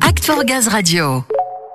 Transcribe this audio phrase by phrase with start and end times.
[0.00, 1.33] Act for Gaz Radio.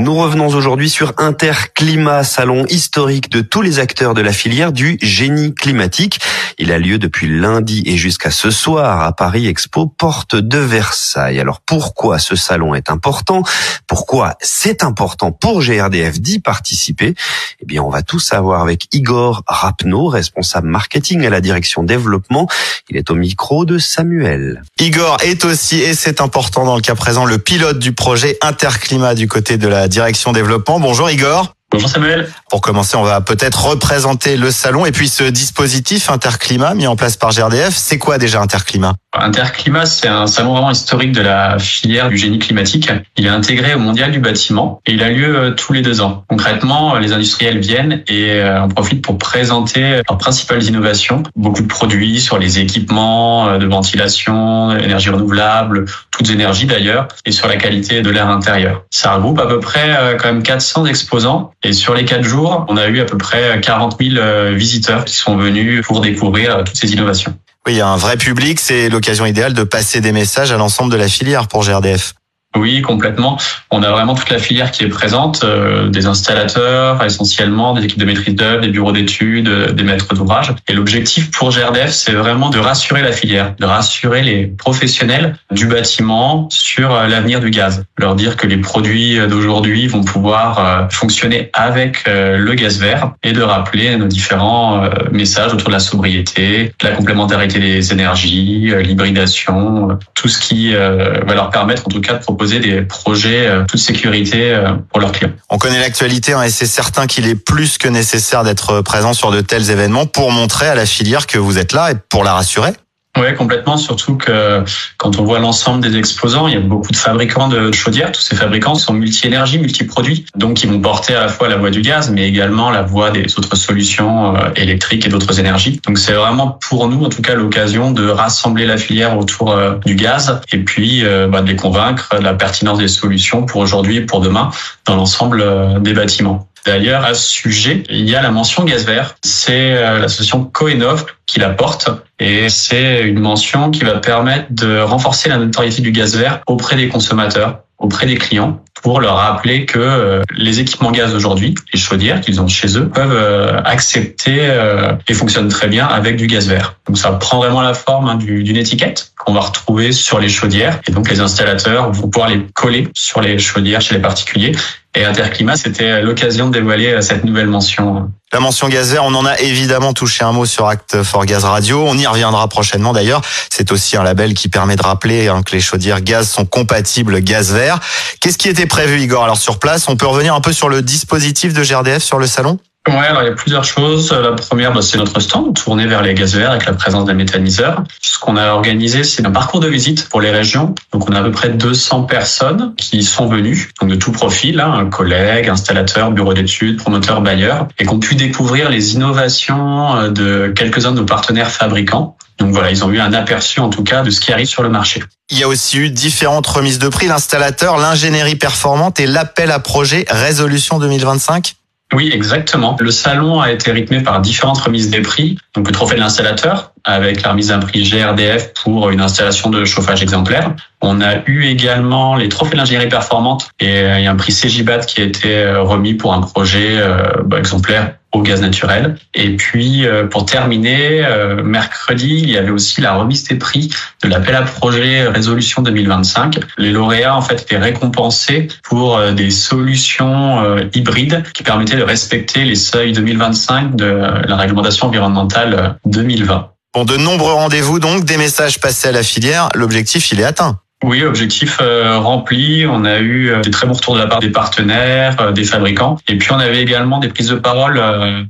[0.00, 4.96] Nous revenons aujourd'hui sur Interclimat, salon historique de tous les acteurs de la filière du
[5.02, 6.20] génie climatique.
[6.56, 11.38] Il a lieu depuis lundi et jusqu'à ce soir à Paris Expo, porte de Versailles.
[11.38, 13.42] Alors pourquoi ce salon est important?
[13.86, 17.14] Pourquoi c'est important pour GRDF d'y participer?
[17.60, 22.48] Eh bien, on va tout savoir avec Igor Rapno, responsable marketing à la direction développement.
[22.88, 24.62] Il est au micro de Samuel.
[24.80, 29.14] Igor est aussi, et c'est important dans le cas présent, le pilote du projet Interclimat
[29.14, 30.80] du côté de la direction développement.
[30.80, 31.54] Bonjour Igor.
[31.72, 32.28] Bonjour Samuel.
[32.50, 36.96] Pour commencer, on va peut-être représenter le salon et puis ce dispositif Interclimat mis en
[36.96, 37.76] place par GRDF.
[37.76, 38.94] C'est quoi déjà Interclimat?
[39.12, 42.90] Interclimat, c'est un salon vraiment historique de la filière du génie climatique.
[43.16, 46.00] Il est intégré au Mondial du bâtiment et il a lieu euh, tous les deux
[46.00, 46.24] ans.
[46.28, 51.22] Concrètement, les industriels viennent et euh, en profitent pour présenter leurs principales innovations.
[51.36, 57.32] Beaucoup de produits sur les équipements euh, de ventilation, énergie renouvelable, toutes énergies d'ailleurs, et
[57.32, 58.82] sur la qualité de l'air intérieur.
[58.90, 62.76] Ça regroupe à peu près quand même 400 exposants et sur les quatre jours, on
[62.76, 66.92] a eu à peu près 40 000 visiteurs qui sont venus pour découvrir toutes ces
[66.92, 67.34] innovations.
[67.66, 70.56] Oui, il y a un vrai public, c'est l'occasion idéale de passer des messages à
[70.56, 72.14] l'ensemble de la filière pour GRDF.
[72.56, 73.38] Oui, complètement.
[73.70, 78.00] On a vraiment toute la filière qui est présente, euh, des installateurs essentiellement, des équipes
[78.00, 80.52] de maîtrise d'œuvre, des bureaux d'études, euh, des maîtres d'ouvrage.
[80.66, 85.66] Et l'objectif pour GRDF, c'est vraiment de rassurer la filière, de rassurer les professionnels du
[85.66, 87.84] bâtiment sur euh, l'avenir du gaz.
[87.96, 93.42] Leur dire que les produits d'aujourd'hui vont pouvoir fonctionner avec le gaz vert et de
[93.42, 100.38] rappeler nos différents messages autour de la sobriété, la complémentarité des énergies, l'hybridation, tout ce
[100.40, 105.00] qui va leur permettre en tout cas de des projets euh, toute sécurité euh, pour
[105.00, 105.32] leurs clients.
[105.48, 109.30] On connaît l'actualité hein, et c'est certain qu'il est plus que nécessaire d'être présent sur
[109.30, 112.34] de tels événements pour montrer à la filière que vous êtes là et pour la
[112.34, 112.72] rassurer.
[113.18, 113.76] Oui, complètement.
[113.76, 114.62] Surtout que
[114.96, 118.12] quand on voit l'ensemble des exposants, il y a beaucoup de fabricants de chaudières.
[118.12, 120.26] Tous ces fabricants sont multi-énergie, multi-produits.
[120.36, 123.10] Donc, ils vont porter à la fois la voie du gaz, mais également la voie
[123.10, 125.80] des autres solutions euh, électriques et d'autres énergies.
[125.84, 129.74] Donc, c'est vraiment pour nous, en tout cas, l'occasion de rassembler la filière autour euh,
[129.84, 133.60] du gaz et puis euh, bah, de les convaincre de la pertinence des solutions pour
[133.60, 134.50] aujourd'hui et pour demain
[134.86, 136.46] dans l'ensemble des bâtiments.
[136.64, 139.16] D'ailleurs, à ce sujet, il y a la mention gaz vert.
[139.24, 141.88] C'est l'association Coenov qui la porte
[142.20, 146.76] et c'est une mention qui va permettre de renforcer la notoriété du gaz vert auprès
[146.76, 151.80] des consommateurs, auprès des clients, pour leur rappeler que euh, les équipements gaz aujourd'hui, les
[151.80, 156.26] chaudières qu'ils ont chez eux, peuvent euh, accepter euh, et fonctionnent très bien avec du
[156.26, 156.76] gaz vert.
[156.86, 160.78] Donc ça prend vraiment la forme hein, d'une étiquette qu'on va retrouver sur les chaudières
[160.86, 164.52] et donc les installateurs vont pouvoir les coller sur les chaudières chez les particuliers
[164.94, 168.10] et Interclimat, c'était l'occasion de dévoiler cette nouvelle mention.
[168.32, 171.44] La mention gaz vert, on en a évidemment touché un mot sur Act for Gaz
[171.44, 171.84] Radio.
[171.86, 173.22] On y reviendra prochainement d'ailleurs.
[173.50, 177.20] C'est aussi un label qui permet de rappeler hein, que les chaudières gaz sont compatibles
[177.20, 177.80] gaz vert.
[178.20, 180.82] Qu'est-ce qui était prévu, Igor Alors sur place, on peut revenir un peu sur le
[180.82, 182.58] dispositif de GRDF sur le salon?
[182.88, 184.10] Ouais, alors il y a plusieurs choses.
[184.10, 187.12] La première, bah, c'est notre stand tourné vers les gaz verts avec la présence d'un
[187.12, 187.84] méthaniseur.
[188.00, 190.74] Ce qu'on a organisé, c'est un parcours de visite pour les régions.
[190.90, 194.60] Donc on a à peu près 200 personnes qui sont venues, donc de tout profil,
[194.60, 200.08] hein, collègues, installateurs, bureaux d'études, promoteurs, bailleurs, et qui ont pu découvrir les innovations euh,
[200.08, 202.16] de quelques-uns de nos partenaires fabricants.
[202.38, 204.62] Donc voilà, ils ont eu un aperçu en tout cas de ce qui arrive sur
[204.62, 205.02] le marché.
[205.30, 209.58] Il y a aussi eu différentes remises de prix, l'installateur, l'ingénierie performante et l'appel à
[209.58, 211.56] projet Résolution 2025.
[211.92, 212.76] Oui, exactement.
[212.78, 215.38] Le salon a été rythmé par différentes remises des prix.
[215.54, 219.64] Donc le trophée de l'installateur, avec la remise d'un prix GRDF pour une installation de
[219.64, 220.54] chauffage exemplaire.
[220.82, 224.80] On a eu également les trophées d'ingénierie performante et il y a un prix CGBAT
[224.80, 228.96] qui a été euh, remis pour un projet euh, bah, exemplaire au gaz naturel.
[229.14, 231.06] Et puis, euh, pour terminer,
[231.44, 233.70] mercredi, il y avait aussi la remise des prix
[234.02, 236.40] de l'appel à projet Résolution 2025.
[236.58, 242.56] Les lauréats, en fait, étaient récompensés pour des solutions hybrides qui permettaient de respecter les
[242.56, 246.50] seuils 2025 de la réglementation environnementale 2020.
[246.74, 250.60] Bon, de nombreux rendez-vous donc, des messages passés à la filière, l'objectif il est atteint.
[250.82, 252.64] Oui, objectif euh, rempli.
[252.66, 255.44] On a eu euh, des très bons retours de la part des partenaires, euh, des
[255.44, 255.98] fabricants.
[256.08, 257.80] Et puis on avait également des prises de parole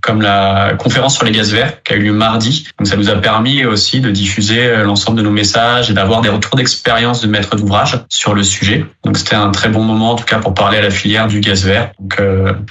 [0.02, 2.66] comme la conférence sur les gaz verts qui a eu lieu mardi.
[2.78, 6.28] Donc ça nous a permis aussi de diffuser l'ensemble de nos messages et d'avoir des
[6.28, 8.84] retours d'expérience de maîtres d'ouvrage sur le sujet.
[9.04, 11.40] Donc c'était un très bon moment en tout cas pour parler à la filière du
[11.40, 11.92] gaz vert.
[11.98, 12.20] Donc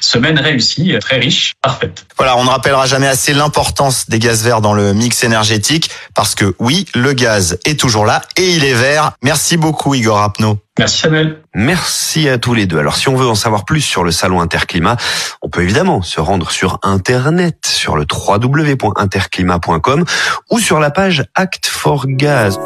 [0.02, 2.06] semaine réussie, très riche, parfaite.
[2.18, 6.36] Voilà, on ne rappellera jamais assez l'importance des gaz verts dans le mix énergétique parce
[6.36, 9.12] que oui, le gaz est toujours là et il est vert.
[9.24, 10.58] Merci beaucoup beaucoup Igor Apno.
[10.80, 11.08] Merci.
[11.54, 12.80] Merci à tous les deux.
[12.80, 14.98] Alors si on veut en savoir plus sur le salon Interclimat,
[15.44, 20.06] on peut évidemment se rendre sur internet sur le www.interclimat.com
[20.50, 22.60] ou sur la page Act for Gaz.